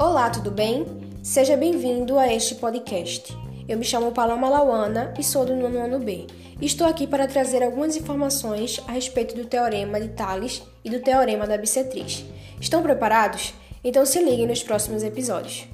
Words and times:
Olá, 0.00 0.30
tudo 0.30 0.50
bem? 0.50 0.86
Seja 1.22 1.58
bem-vindo 1.58 2.18
a 2.18 2.32
este 2.32 2.54
podcast. 2.54 3.36
Eu 3.68 3.76
me 3.76 3.84
chamo 3.84 4.12
Paloma 4.12 4.48
Lawana 4.48 5.12
e 5.18 5.22
sou 5.22 5.44
do 5.44 5.54
nono 5.54 5.78
ano 5.78 5.98
B. 5.98 6.26
Estou 6.58 6.86
aqui 6.86 7.06
para 7.06 7.28
trazer 7.28 7.62
algumas 7.62 7.94
informações 7.96 8.80
a 8.88 8.92
respeito 8.92 9.36
do 9.36 9.44
Teorema 9.44 10.00
de 10.00 10.08
Thales 10.08 10.62
e 10.82 10.88
do 10.88 11.00
Teorema 11.00 11.46
da 11.46 11.58
Bissetriz. 11.58 12.24
Estão 12.58 12.82
preparados? 12.82 13.52
Então 13.84 14.06
se 14.06 14.24
liguem 14.24 14.46
nos 14.46 14.62
próximos 14.62 15.02
episódios. 15.02 15.68